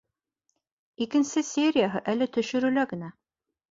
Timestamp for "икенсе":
1.07-1.45